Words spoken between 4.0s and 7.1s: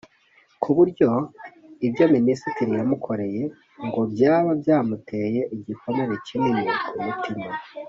byaba byamuteye igikomere kinini ku